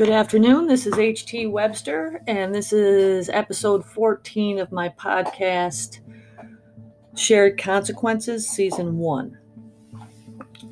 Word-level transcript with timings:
Good 0.00 0.08
afternoon. 0.08 0.66
This 0.66 0.86
is 0.86 0.94
HT 0.94 1.50
Webster, 1.50 2.22
and 2.26 2.54
this 2.54 2.72
is 2.72 3.28
episode 3.28 3.84
14 3.84 4.58
of 4.58 4.72
my 4.72 4.88
podcast, 4.88 6.00
Shared 7.14 7.58
Consequences, 7.58 8.48
Season 8.48 8.96
1. 8.96 9.38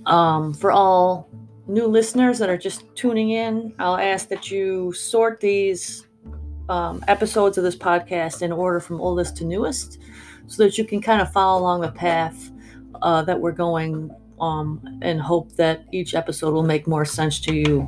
Um, 0.06 0.54
for 0.54 0.72
all 0.72 1.28
new 1.66 1.86
listeners 1.86 2.38
that 2.38 2.48
are 2.48 2.56
just 2.56 2.84
tuning 2.96 3.32
in, 3.32 3.74
I'll 3.78 3.98
ask 3.98 4.28
that 4.28 4.50
you 4.50 4.94
sort 4.94 5.40
these 5.40 6.06
um, 6.70 7.04
episodes 7.06 7.58
of 7.58 7.64
this 7.64 7.76
podcast 7.76 8.40
in 8.40 8.50
order 8.50 8.80
from 8.80 8.98
oldest 8.98 9.36
to 9.36 9.44
newest 9.44 9.98
so 10.46 10.62
that 10.62 10.78
you 10.78 10.86
can 10.86 11.02
kind 11.02 11.20
of 11.20 11.30
follow 11.30 11.60
along 11.60 11.82
the 11.82 11.92
path 11.92 12.50
uh, 13.02 13.20
that 13.24 13.38
we're 13.38 13.52
going 13.52 14.10
um, 14.40 14.80
and 15.02 15.20
hope 15.20 15.52
that 15.56 15.84
each 15.92 16.14
episode 16.14 16.54
will 16.54 16.62
make 16.62 16.86
more 16.86 17.04
sense 17.04 17.40
to 17.40 17.54
you 17.54 17.86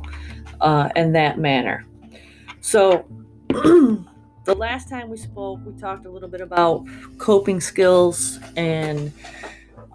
uh, 0.61 0.89
in 0.95 1.11
that 1.13 1.39
manner. 1.39 1.85
So, 2.61 3.05
the 3.49 4.55
last 4.55 4.89
time 4.89 5.09
we 5.09 5.17
spoke, 5.17 5.59
we 5.65 5.73
talked 5.79 6.05
a 6.05 6.09
little 6.09 6.29
bit 6.29 6.41
about 6.41 6.85
coping 7.17 7.59
skills 7.59 8.39
and 8.55 9.11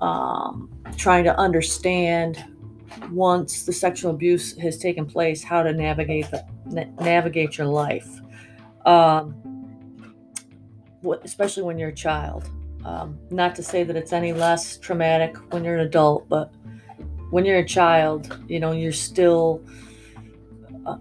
um, 0.00 0.70
trying 0.96 1.24
to 1.24 1.38
understand 1.38 2.44
once 3.10 3.64
the 3.64 3.72
sexual 3.72 4.10
abuse 4.10 4.56
has 4.58 4.78
taken 4.78 5.06
place 5.06 5.42
how 5.42 5.62
to 5.62 5.72
navigate 5.72 6.30
the 6.30 6.44
navigate 7.00 7.58
your 7.58 7.66
life, 7.66 8.20
um, 8.84 9.34
especially 11.22 11.62
when 11.62 11.78
you're 11.78 11.90
a 11.90 11.94
child. 11.94 12.50
Um, 12.84 13.18
not 13.30 13.56
to 13.56 13.64
say 13.64 13.82
that 13.82 13.96
it's 13.96 14.12
any 14.12 14.32
less 14.32 14.78
traumatic 14.78 15.36
when 15.52 15.64
you're 15.64 15.74
an 15.74 15.86
adult, 15.86 16.28
but 16.28 16.52
when 17.30 17.44
you're 17.44 17.58
a 17.58 17.66
child, 17.66 18.38
you 18.48 18.60
know, 18.60 18.72
you're 18.72 18.92
still 18.92 19.60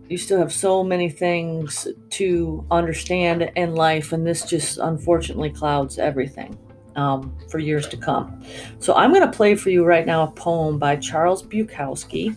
you 0.09 0.17
still 0.17 0.39
have 0.39 0.51
so 0.51 0.83
many 0.83 1.09
things 1.09 1.87
to 2.11 2.65
understand 2.71 3.51
in 3.55 3.75
life, 3.75 4.11
and 4.11 4.25
this 4.25 4.45
just 4.45 4.77
unfortunately 4.77 5.49
clouds 5.49 5.97
everything 5.97 6.57
um, 6.95 7.35
for 7.49 7.59
years 7.59 7.87
to 7.89 7.97
come. 7.97 8.43
So, 8.79 8.93
I'm 8.95 9.11
going 9.11 9.29
to 9.29 9.35
play 9.35 9.55
for 9.55 9.69
you 9.69 9.85
right 9.85 10.05
now 10.05 10.23
a 10.23 10.31
poem 10.31 10.79
by 10.79 10.95
Charles 10.95 11.43
Bukowski. 11.43 12.35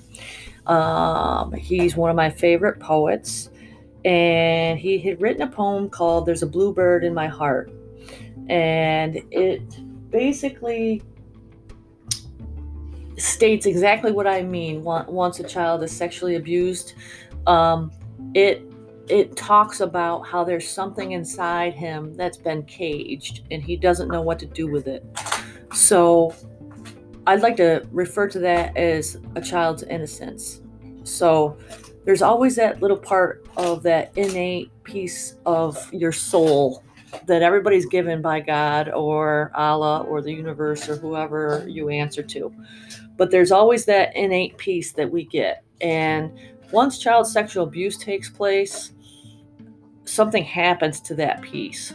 Um, 0.67 1.53
he's 1.53 1.97
one 1.97 2.11
of 2.11 2.17
my 2.17 2.31
favorite 2.31 2.79
poets, 2.81 3.51
and 4.05 4.79
he 4.79 4.99
had 4.99 5.21
written 5.21 5.43
a 5.43 5.49
poem 5.51 5.89
called 5.89 6.27
There's 6.27 6.43
a 6.43 6.47
Bluebird 6.47 7.05
in 7.05 7.15
My 7.15 7.27
Heart. 7.27 7.73
And 8.49 9.17
it 9.31 9.63
basically 10.11 11.03
states 13.19 13.67
exactly 13.67 14.13
what 14.13 14.27
I 14.27 14.43
mean 14.43 14.83
once 14.85 15.41
a 15.41 15.45
child 15.45 15.83
is 15.83 15.91
sexually 15.91 16.37
abused 16.37 16.95
um, 17.47 17.93
it 18.35 18.63
it 19.09 19.37
talks 19.37 19.81
about 19.81 20.27
how 20.27 20.45
there's 20.45 20.69
something 20.69 21.13
inside 21.13 21.73
him 21.73 22.15
that's 22.15 22.37
been 22.37 22.63
caged 22.65 23.43
and 23.51 23.63
he 23.63 23.75
doesn't 23.75 24.09
know 24.09 24.21
what 24.21 24.39
to 24.39 24.47
do 24.47 24.71
with 24.71 24.87
it. 24.87 25.03
So 25.73 26.35
I'd 27.27 27.41
like 27.41 27.57
to 27.57 27.87
refer 27.91 28.29
to 28.29 28.39
that 28.41 28.77
as 28.77 29.17
a 29.35 29.41
child's 29.41 29.83
innocence. 29.85 30.61
So 31.05 31.57
there's 32.05 32.23
always 32.23 32.57
that 32.57 32.83
little 32.83 32.97
part 32.97 33.47
of 33.57 33.83
that 33.83 34.13
innate 34.17 34.71
piece 34.85 35.37
of 35.47 35.93
your 35.93 36.13
soul 36.13 36.83
that 37.27 37.43
everybody's 37.43 37.87
given 37.87 38.21
by 38.21 38.41
God 38.41 38.91
or 38.91 39.51
Allah 39.55 40.03
or 40.03 40.21
the 40.21 40.33
universe 40.33 40.89
or 40.89 40.97
whoever 40.97 41.65
you 41.67 41.89
answer 41.89 42.23
to. 42.23 42.53
But 43.17 43.31
there's 43.31 43.53
always 43.53 43.85
that 43.87 44.15
innate 44.17 44.57
piece 44.59 44.93
that 44.93 45.11
we 45.11 45.25
get. 45.25 45.65
And 45.81 46.33
once 46.73 46.99
child 46.99 47.27
sexual 47.27 47.65
abuse 47.65 47.97
takes 47.97 48.29
place, 48.29 48.93
something 50.05 50.45
happens 50.45 51.01
to 51.01 51.15
that 51.15 51.43
piece. 51.43 51.95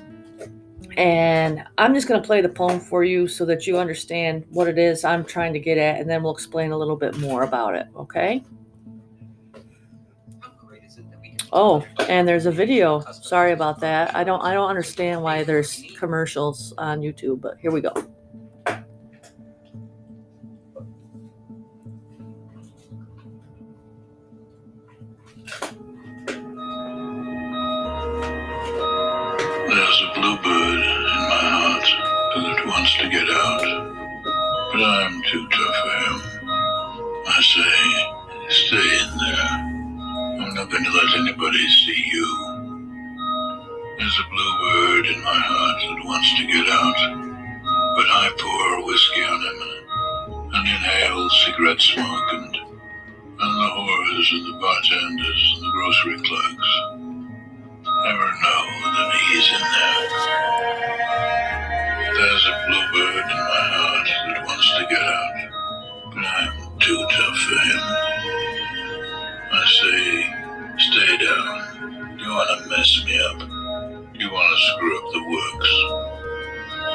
And 0.98 1.64
I'm 1.78 1.96
just 1.96 2.08
going 2.08 2.22
to 2.22 2.26
play 2.26 2.42
the 2.42 2.50
poem 2.50 2.80
for 2.80 3.04
you 3.04 3.28
so 3.28 3.46
that 3.46 3.66
you 3.66 3.80
understand 3.80 4.46
what 4.50 4.68
it 4.68 4.78
is 4.78 5.04
I'm 5.04 5.26
trying 5.26 5.54
to 5.54 5.60
get 5.60 5.78
at, 5.78 6.00
and 6.00 6.10
then 6.10 6.22
we'll 6.22 6.34
explain 6.34 6.72
a 6.72 6.78
little 6.78 6.96
bit 6.96 7.18
more 7.18 7.44
about 7.44 7.76
it, 7.76 7.88
okay? 7.96 8.44
Oh, 11.52 11.86
and 12.10 12.28
there's 12.28 12.48
a 12.48 12.52
video. 12.52 13.00
Sorry 13.12 13.52
about 13.52 13.80
that. 13.82 14.16
I 14.16 14.24
don't 14.24 14.42
I 14.42 14.56
don't 14.56 14.70
understand 14.70 15.22
why 15.22 15.44
there's 15.44 15.84
commercials 16.00 16.74
on 16.80 17.02
YouTube, 17.02 17.42
but 17.42 17.60
here 17.60 17.70
we 17.70 17.80
go. 17.80 17.94
Too 35.34 35.48
tough 35.50 35.76
for 35.82 35.94
him. 36.06 36.18
I 37.26 37.42
say, 37.42 37.74
stay 38.54 38.90
in 39.02 39.12
there. 39.18 39.50
I'm 40.46 40.54
not 40.54 40.70
going 40.70 40.84
to 40.84 40.92
let 40.92 41.16
anybody 41.18 41.66
see 41.70 42.04
you. 42.14 42.30
There's 43.98 44.20
a 44.22 44.30
bluebird 44.30 45.06
in 45.08 45.24
my 45.24 45.40
heart 45.42 45.80
that 45.82 46.06
wants 46.06 46.30
to 46.38 46.46
get 46.46 46.68
out, 46.70 47.00
but 47.98 48.08
I 48.14 48.30
pour 48.38 48.86
whiskey 48.86 49.24
on 49.24 49.42
him 49.42 49.60
and 50.54 50.68
inhale 50.70 51.30
cigarette 51.30 51.82
smoke 51.82 52.30
and, 52.34 52.56
and 52.56 53.54
the 53.58 53.70
whores 53.74 54.28
and 54.38 54.46
the 54.54 54.60
bartenders 54.62 55.54
and 55.56 55.64
the 55.66 55.72
grocery 55.74 56.18
clerks 56.30 56.93
he's 59.34 59.50
in 59.50 59.62
there. 59.62 60.02
There's 62.14 62.46
a 62.46 62.56
bluebird 62.68 63.26
in 63.34 63.42
my 63.50 63.66
heart 63.74 64.08
that 64.30 64.46
wants 64.46 64.70
to 64.78 64.84
get 64.86 65.02
out. 65.02 65.36
But 66.14 66.22
I'm 66.22 66.54
too 66.78 67.02
tough 67.10 67.38
for 67.42 67.58
him. 67.66 67.84
I 69.50 69.64
say, 69.80 70.02
stay 70.78 71.14
down. 71.26 72.20
You 72.20 72.30
want 72.30 72.50
to 72.54 72.70
mess 72.70 72.92
me 73.06 73.18
up? 73.18 73.40
You 74.14 74.30
want 74.30 74.50
to 74.54 74.60
screw 74.70 74.94
up 75.02 75.08
the 75.18 75.24
works? 75.34 75.74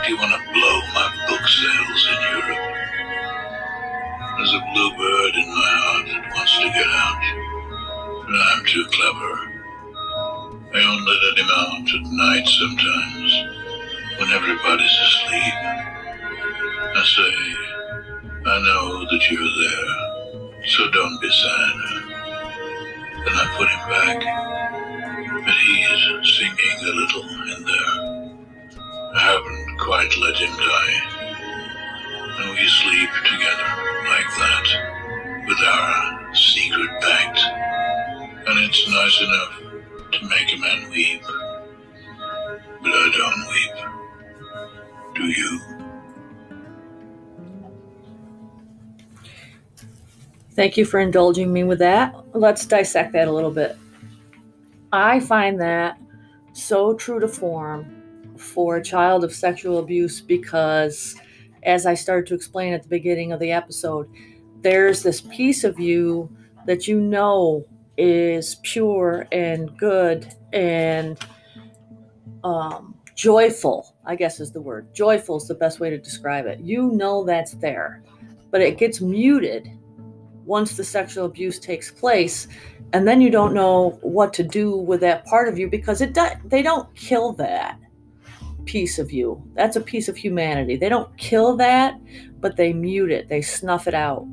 Do 0.07 0.13
you 0.13 0.19
want 0.23 0.33
to 0.39 0.43
blow 0.55 0.77
my 0.95 1.07
book 1.27 1.43
sales 1.43 2.03
in 2.07 2.19
Europe? 2.39 2.65
There's 4.39 4.55
a 4.55 4.63
bluebird 4.73 5.35
in 5.35 5.49
my 5.59 5.73
heart 5.83 6.07
that 6.07 6.23
wants 6.39 6.55
to 6.63 6.69
get 6.71 6.87
out, 6.87 7.23
but 8.31 8.39
I'm 8.39 8.63
too 8.65 8.87
clever. 8.95 9.48
I 10.79 10.85
only 10.85 11.19
let 11.27 11.39
him 11.39 11.51
out 11.51 11.91
at 11.91 12.07
night 12.07 12.47
sometimes, 12.47 13.31
when 14.21 14.31
everybody's 14.31 14.97
asleep. 15.03 15.59
I 16.95 17.03
say, 17.03 17.35
I 18.47 18.63
know 18.63 19.03
that 19.11 19.23
you're 19.29 19.55
there, 19.59 20.63
so 20.71 20.89
don't 20.91 21.21
be 21.21 21.31
sad. 21.35 21.75
Then 23.27 23.35
I 23.35 23.47
put 23.59 23.69
him 23.75 23.85
back, 23.91 24.19
but 25.45 25.57
he's 25.67 26.39
singing 26.39 26.79
a 26.79 26.93
little 26.95 27.27
in 27.27 27.65
there. 27.67 27.95
I 29.15 29.21
haven't 29.35 29.79
quite 29.81 30.17
let 30.19 30.37
him 30.37 30.55
die. 30.63 30.97
And 32.39 32.51
we 32.55 32.69
sleep 32.69 33.11
together 33.27 33.71
like 34.07 34.31
that, 34.39 34.67
with 35.45 35.59
our 35.59 36.35
secret 36.37 36.91
pact. 37.01 37.41
And 38.47 38.61
it's 38.61 38.89
nice 38.89 39.21
enough 39.23 39.68
to 40.13 40.29
make 40.29 40.53
a 40.55 40.57
man 40.59 40.91
weep. 40.91 41.23
But 41.23 42.93
I 42.93 43.11
don't 43.17 43.47
weep. 43.49 43.77
Do 45.15 45.25
you? 45.25 45.61
Thank 50.53 50.77
you 50.77 50.85
for 50.85 50.99
indulging 51.01 51.53
me 51.53 51.65
with 51.65 51.79
that. 51.79 52.15
Let's 52.33 52.67
dissect 52.67 53.13
that 53.13 53.29
a 53.29 53.33
little 53.33 53.51
bit. 53.51 53.77
I 54.93 55.21
find 55.21 55.61
that 55.61 55.99
so 56.53 56.95
true 56.95 57.21
to 57.21 57.29
form 57.29 58.35
for 58.37 58.77
a 58.77 58.83
child 58.83 59.25
of 59.25 59.33
sexual 59.33 59.79
abuse 59.79 60.21
because, 60.21 61.15
as 61.63 61.87
I 61.87 61.95
started 61.95 62.27
to 62.29 62.35
explain 62.35 62.73
at 62.73 62.83
the 62.83 62.89
beginning 62.89 63.33
of 63.33 63.41
the 63.41 63.53
episode, 63.53 64.09
there's 64.63 65.03
this 65.03 65.21
piece 65.21 65.65
of 65.65 65.79
you 65.79 66.29
that 66.67 66.89
you 66.89 67.01
know 67.01 67.65
is 67.99 68.55
pure 68.63 69.27
and 69.33 69.77
good 69.77 70.33
and 70.53 71.19
um, 72.45 72.95
joyful, 73.15 73.95
I 74.07 74.15
guess 74.17 74.41
is 74.41 74.53
the 74.53 74.61
word. 74.61 74.95
Joyful 74.95 75.37
is 75.37 75.49
the 75.49 75.55
best 75.55 75.81
way 75.81 75.91
to 75.91 75.99
describe 75.99 76.47
it. 76.47 76.61
You 76.61 76.93
know 76.93 77.25
that's 77.25 77.53
there, 77.55 78.03
but 78.51 78.63
it 78.63 78.79
gets 78.79 79.01
muted 79.01 79.71
once 80.45 80.77
the 80.77 80.85
sexual 80.85 81.27
abuse 81.27 81.59
takes 81.59 81.91
place 81.91 82.49
and 82.95 83.07
then 83.07 83.21
you 83.21 83.31
don't 83.31 83.53
know 83.53 83.99
what 84.01 84.33
to 84.33 84.43
do 84.43 84.77
with 84.77 85.01
that 85.01 85.27
part 85.27 85.47
of 85.47 85.59
you 85.59 85.69
because 85.69 86.01
it 86.01 86.15
do, 86.15 86.27
they 86.47 86.63
don't 86.63 86.93
kill 86.95 87.33
that 87.33 87.79
piece 88.65 88.99
of 88.99 89.13
you 89.13 89.43
that's 89.55 89.77
a 89.77 89.81
piece 89.81 90.09
of 90.09 90.17
humanity 90.17 90.75
they 90.75 90.89
don't 90.89 91.15
kill 91.19 91.55
that 91.55 92.01
but 92.41 92.57
they 92.57 92.73
mute 92.73 93.11
it 93.11 93.29
they 93.29 93.43
snuff 93.43 93.87
it 93.87 93.95
out 93.95 94.27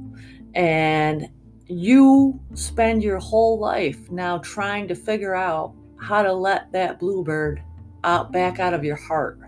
and 0.54 1.28
you 1.68 2.40
spend 2.54 3.04
your 3.04 3.18
whole 3.18 3.58
life 3.58 4.12
now 4.12 4.38
trying 4.40 4.88
to 4.88 4.96
figure 4.96 5.36
out 5.36 5.74
how 5.98 6.22
to 6.22 6.32
let 6.32 6.72
that 6.72 7.00
bluebird 7.00 7.62
out 8.04 8.32
back 8.32 8.60
out 8.60 8.74
of 8.74 8.84
your 8.84 8.96
heart. 8.96 9.40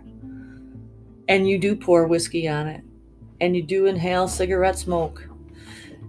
And 1.28 1.48
you 1.48 1.58
do 1.58 1.76
pour 1.76 2.06
whiskey 2.06 2.48
on 2.48 2.66
it, 2.66 2.82
and 3.40 3.54
you 3.54 3.62
do 3.62 3.86
inhale 3.86 4.26
cigarette 4.26 4.78
smoke, 4.78 5.28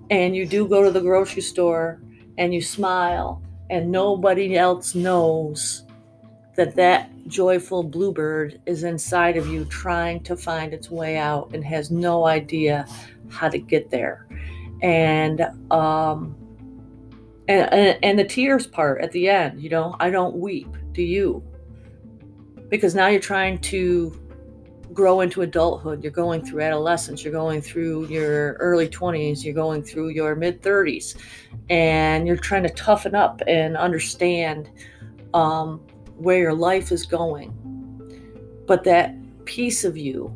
and 0.09 0.35
you 0.35 0.47
do 0.47 0.67
go 0.67 0.83
to 0.83 0.91
the 0.91 1.01
grocery 1.01 1.41
store 1.41 2.01
and 2.37 2.53
you 2.53 2.61
smile, 2.61 3.43
and 3.69 3.91
nobody 3.91 4.57
else 4.57 4.95
knows 4.95 5.83
that 6.55 6.75
that 6.75 7.11
joyful 7.27 7.83
bluebird 7.83 8.59
is 8.65 8.83
inside 8.83 9.37
of 9.37 9.47
you 9.47 9.65
trying 9.65 10.21
to 10.21 10.35
find 10.35 10.73
its 10.73 10.89
way 10.89 11.17
out 11.17 11.53
and 11.53 11.63
has 11.63 11.91
no 11.91 12.25
idea 12.25 12.87
how 13.29 13.47
to 13.47 13.59
get 13.59 13.91
there 13.91 14.25
and 14.81 15.41
um 15.71 16.35
and, 17.47 17.97
and, 18.03 18.19
the 18.19 18.23
tears 18.23 18.67
part 18.67 19.01
at 19.01 19.11
the 19.11 19.27
end 19.27 19.61
you 19.61 19.69
know 19.69 19.95
i 19.99 20.09
don't 20.09 20.35
weep 20.35 20.67
do 20.99 21.03
you? 21.05 21.41
Because 22.67 22.93
now 22.93 23.07
you're 23.07 23.21
trying 23.21 23.57
to 23.59 24.19
grow 24.91 25.21
into 25.21 25.43
adulthood. 25.43 26.03
You're 26.03 26.11
going 26.11 26.43
through 26.43 26.61
adolescence. 26.61 27.23
You're 27.23 27.31
going 27.31 27.61
through 27.61 28.07
your 28.07 28.53
early 28.55 28.89
20s 28.89 29.45
you're 29.45 29.53
going 29.53 29.81
through 29.81 30.09
your 30.09 30.35
mid 30.35 30.61
30s 30.61 31.15
and 31.69 32.27
you're 32.27 32.35
trying 32.35 32.63
to 32.63 32.69
toughen 32.69 33.15
up 33.15 33.41
and 33.47 33.77
understand 33.77 34.69
um, 35.33 35.79
where 36.17 36.39
your 36.39 36.53
life 36.53 36.91
is 36.91 37.05
going. 37.05 37.53
But 38.67 38.83
that 38.83 39.15
piece 39.45 39.85
of 39.85 39.95
you 39.95 40.35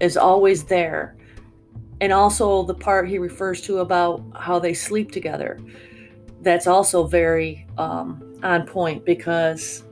is 0.00 0.16
always 0.16 0.62
there 0.62 1.16
and 2.00 2.12
also 2.12 2.62
the 2.62 2.74
part 2.74 3.08
he 3.08 3.18
refers 3.18 3.60
to 3.62 3.78
about 3.78 4.22
how 4.36 4.58
they 4.58 4.74
sleep 4.74 5.10
together. 5.10 5.58
That's 6.42 6.66
also 6.66 7.06
very 7.06 7.66
um, 7.76 8.38
on 8.42 8.66
point 8.66 9.04
because 9.04 9.84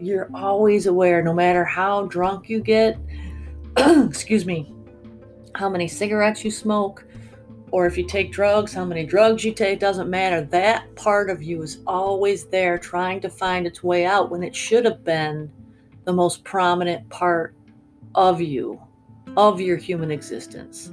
you're 0.00 0.28
always 0.34 0.86
aware 0.86 1.22
no 1.22 1.32
matter 1.32 1.64
how 1.64 2.06
drunk 2.06 2.48
you 2.48 2.60
get 2.60 2.98
excuse 3.76 4.44
me 4.44 4.74
how 5.54 5.68
many 5.68 5.86
cigarettes 5.86 6.44
you 6.44 6.50
smoke 6.50 7.04
or 7.70 7.86
if 7.86 7.96
you 7.96 8.04
take 8.04 8.32
drugs 8.32 8.72
how 8.74 8.84
many 8.84 9.06
drugs 9.06 9.44
you 9.44 9.52
take 9.52 9.78
doesn't 9.78 10.10
matter. 10.10 10.42
That 10.42 10.94
part 10.96 11.30
of 11.30 11.42
you 11.42 11.62
is 11.62 11.78
always 11.86 12.46
there 12.46 12.78
trying 12.78 13.20
to 13.20 13.30
find 13.30 13.66
its 13.66 13.82
way 13.82 14.04
out 14.04 14.30
when 14.30 14.42
it 14.42 14.56
should 14.56 14.84
have 14.84 15.04
been 15.04 15.50
the 16.04 16.12
most 16.12 16.42
prominent 16.42 17.08
part 17.08 17.54
of 18.16 18.40
you 18.40 18.80
of 19.36 19.60
your 19.60 19.76
human 19.76 20.10
existence 20.10 20.90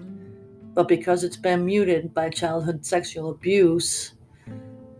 but 0.74 0.88
because 0.88 1.24
it's 1.24 1.38
been 1.38 1.66
muted 1.66 2.13
by 2.13 2.30
childhood 2.30 2.86
sexual 2.86 3.31
abuse, 3.31 4.13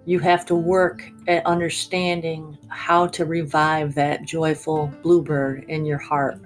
you 0.06 0.20
have 0.20 0.46
to 0.48 0.56
work 0.56 1.04
at 1.28 1.46
understanding 1.46 2.58
how 2.68 3.06
to 3.08 3.26
revive 3.26 3.94
that 3.96 4.24
joyful 4.24 4.92
bluebird 5.04 5.66
in 5.66 5.86
your 5.86 6.00
heart. 6.00 6.40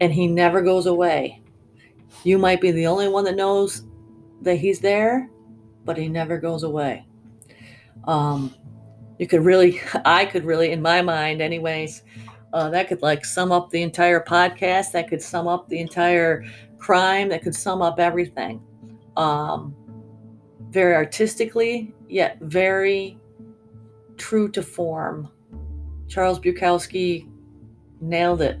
And 0.00 0.12
he 0.12 0.26
never 0.26 0.60
goes 0.60 0.86
away. 0.86 1.40
You 2.22 2.38
might 2.38 2.60
be 2.60 2.70
the 2.70 2.86
only 2.86 3.08
one 3.08 3.24
that 3.24 3.36
knows 3.36 3.84
that 4.42 4.56
he's 4.56 4.80
there, 4.80 5.30
but 5.84 5.96
he 5.96 6.08
never 6.08 6.38
goes 6.38 6.62
away. 6.64 7.06
Um, 8.06 8.54
you 9.18 9.26
could 9.26 9.44
really, 9.44 9.80
I 10.04 10.26
could 10.26 10.44
really, 10.44 10.72
in 10.72 10.82
my 10.82 11.02
mind, 11.02 11.40
anyways, 11.40 12.02
uh, 12.52 12.70
that 12.70 12.88
could 12.88 13.02
like 13.02 13.24
sum 13.24 13.52
up 13.52 13.70
the 13.70 13.82
entire 13.82 14.20
podcast. 14.20 14.92
That 14.92 15.08
could 15.08 15.22
sum 15.22 15.48
up 15.48 15.68
the 15.68 15.80
entire 15.80 16.44
crime 16.84 17.30
that 17.30 17.42
could 17.42 17.54
sum 17.54 17.80
up 17.80 17.98
everything. 17.98 18.60
Um, 19.16 19.74
very 20.68 20.94
artistically, 20.94 21.94
yet 22.10 22.36
very 22.42 23.18
true 24.18 24.50
to 24.50 24.62
form. 24.62 25.30
Charles 26.08 26.38
Bukowski 26.38 27.26
nailed 28.02 28.42
it. 28.42 28.58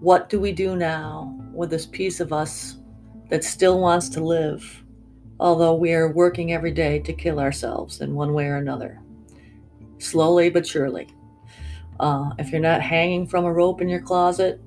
What 0.00 0.28
do 0.28 0.38
we 0.38 0.52
do 0.52 0.76
now 0.76 1.34
with 1.54 1.70
this 1.70 1.86
piece 1.86 2.20
of 2.20 2.34
us 2.34 2.76
that 3.30 3.42
still 3.42 3.80
wants 3.80 4.10
to 4.10 4.22
live, 4.22 4.84
although 5.40 5.74
we 5.74 5.94
are 5.94 6.12
working 6.12 6.52
every 6.52 6.72
day 6.72 6.98
to 6.98 7.12
kill 7.14 7.40
ourselves 7.40 8.02
in 8.02 8.14
one 8.14 8.34
way 8.34 8.48
or 8.48 8.56
another? 8.56 9.00
Slowly 9.96 10.50
but 10.50 10.66
surely. 10.66 11.08
Uh, 11.98 12.32
if 12.38 12.50
you're 12.50 12.60
not 12.60 12.82
hanging 12.82 13.26
from 13.26 13.46
a 13.46 13.52
rope 13.52 13.80
in 13.80 13.88
your 13.88 14.02
closet, 14.02 14.60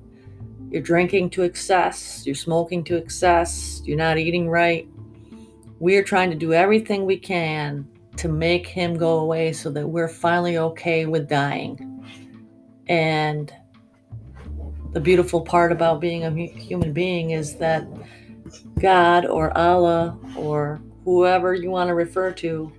you're 0.70 0.82
drinking 0.82 1.30
to 1.30 1.42
excess, 1.42 2.24
you're 2.24 2.34
smoking 2.34 2.84
to 2.84 2.96
excess, 2.96 3.82
you're 3.84 3.96
not 3.96 4.18
eating 4.18 4.48
right. 4.48 4.88
We're 5.80 6.04
trying 6.04 6.30
to 6.30 6.36
do 6.36 6.52
everything 6.52 7.06
we 7.06 7.18
can 7.18 7.88
to 8.16 8.28
make 8.28 8.66
him 8.66 8.96
go 8.96 9.20
away 9.20 9.52
so 9.52 9.70
that 9.70 9.86
we're 9.86 10.08
finally 10.08 10.58
okay 10.58 11.06
with 11.06 11.28
dying. 11.28 12.04
And 12.88 13.52
the 14.92 15.00
beautiful 15.00 15.40
part 15.40 15.72
about 15.72 16.00
being 16.00 16.24
a 16.24 16.30
human 16.30 16.92
being 16.92 17.30
is 17.30 17.56
that 17.56 17.86
God 18.80 19.26
or 19.26 19.56
Allah 19.56 20.18
or 20.36 20.80
whoever 21.04 21.54
you 21.54 21.70
want 21.70 21.88
to 21.88 21.94
refer 21.94 22.32
to 22.32 22.72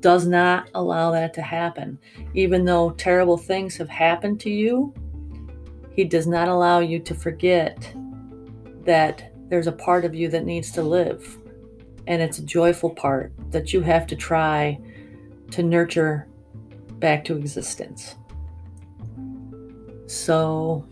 does 0.00 0.26
not 0.26 0.68
allow 0.74 1.10
that 1.12 1.34
to 1.34 1.42
happen. 1.42 1.98
Even 2.34 2.64
though 2.64 2.90
terrible 2.90 3.36
things 3.36 3.76
have 3.76 3.88
happened 3.88 4.40
to 4.40 4.50
you, 4.50 4.92
he 5.98 6.04
does 6.04 6.28
not 6.28 6.46
allow 6.46 6.78
you 6.78 7.00
to 7.00 7.12
forget 7.12 7.92
that 8.84 9.32
there's 9.48 9.66
a 9.66 9.72
part 9.72 10.04
of 10.04 10.14
you 10.14 10.28
that 10.28 10.44
needs 10.44 10.70
to 10.70 10.80
live. 10.80 11.36
And 12.06 12.22
it's 12.22 12.38
a 12.38 12.44
joyful 12.44 12.90
part 12.90 13.32
that 13.50 13.72
you 13.72 13.80
have 13.80 14.06
to 14.06 14.14
try 14.14 14.78
to 15.50 15.62
nurture 15.64 16.28
back 17.00 17.24
to 17.24 17.36
existence. 17.36 18.14
So, 20.06 20.86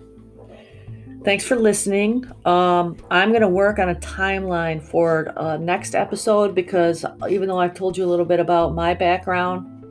thanks 1.22 1.44
for 1.44 1.54
listening. 1.54 2.26
Um, 2.44 2.96
I'm 3.08 3.28
going 3.28 3.42
to 3.42 3.48
work 3.48 3.78
on 3.78 3.90
a 3.90 3.94
timeline 3.94 4.82
for 4.82 5.32
uh, 5.38 5.56
next 5.56 5.94
episode 5.94 6.52
because 6.52 7.04
even 7.30 7.46
though 7.46 7.60
I've 7.60 7.74
told 7.74 7.96
you 7.96 8.04
a 8.04 8.10
little 8.10 8.26
bit 8.26 8.40
about 8.40 8.74
my 8.74 8.92
background 8.92 9.84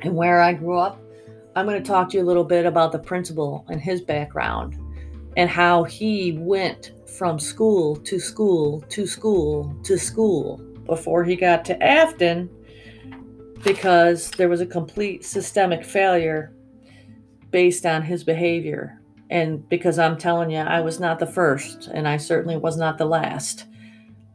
and 0.00 0.16
where 0.16 0.40
I 0.40 0.52
grew 0.52 0.78
up, 0.78 1.00
I'm 1.58 1.66
going 1.66 1.82
to 1.82 1.88
talk 1.88 2.10
to 2.10 2.16
you 2.16 2.22
a 2.22 2.24
little 2.24 2.44
bit 2.44 2.66
about 2.66 2.92
the 2.92 3.00
principal 3.00 3.66
and 3.68 3.80
his 3.80 4.00
background 4.00 4.78
and 5.36 5.50
how 5.50 5.82
he 5.82 6.38
went 6.38 6.92
from 7.18 7.40
school 7.40 7.96
to 7.96 8.20
school 8.20 8.80
to 8.90 9.08
school 9.08 9.76
to 9.82 9.98
school 9.98 10.58
before 10.86 11.24
he 11.24 11.34
got 11.34 11.64
to 11.64 11.82
Afton 11.82 12.48
because 13.64 14.30
there 14.30 14.48
was 14.48 14.60
a 14.60 14.66
complete 14.66 15.24
systemic 15.24 15.84
failure 15.84 16.54
based 17.50 17.84
on 17.84 18.02
his 18.02 18.22
behavior. 18.22 19.00
And 19.28 19.68
because 19.68 19.98
I'm 19.98 20.16
telling 20.16 20.52
you, 20.52 20.58
I 20.58 20.80
was 20.80 21.00
not 21.00 21.18
the 21.18 21.26
first, 21.26 21.88
and 21.92 22.06
I 22.06 22.18
certainly 22.18 22.56
was 22.56 22.76
not 22.76 22.98
the 22.98 23.04
last. 23.04 23.64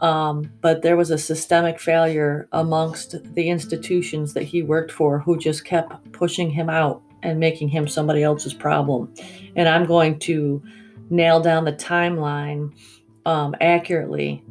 Um, 0.01 0.51
but 0.60 0.82
there 0.82 0.98
was 0.98 1.10
a 1.10 1.18
systemic 1.18 1.80
failure 1.80 2.50
amongst 2.51 3.34
the 3.34 3.48
institutions 3.50 4.34
that 4.34 4.44
he 4.44 4.62
worked 4.62 4.92
for 4.92 5.20
who 5.20 5.38
just 5.38 5.63
kept 5.63 6.12
pushing 6.12 6.50
him 6.50 6.70
out 6.70 7.01
and 7.24 7.39
making 7.39 7.70
him 7.70 7.88
somebody 7.88 8.24
else's 8.24 8.53
problem. 8.53 9.13
And 9.56 9.68
I'm 9.68 9.86
going 9.86 10.20
to 10.20 10.62
nail 11.10 11.39
down 11.39 11.65
the 11.65 11.74
timeline 11.74 12.74
um, 13.25 13.56
accurately 13.62 14.44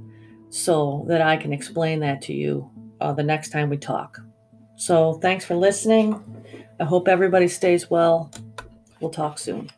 so 0.51 1.05
that 1.09 1.23
I 1.23 1.37
can 1.37 1.53
explain 1.53 2.01
that 2.01 2.23
to 2.23 2.35
you 2.35 2.71
uh, 3.01 3.13
the 3.13 3.23
next 3.23 3.51
time 3.51 3.69
we 3.69 3.77
talk. 3.77 4.21
So 4.77 5.15
thanks 5.15 5.45
for 5.45 5.55
listening. 5.55 6.23
I 6.81 6.85
hope 6.85 7.09
everybody 7.09 7.49
stays 7.49 7.91
well. 7.91 8.31
We'll 9.01 9.11
talk 9.11 9.39
soon. 9.39 9.71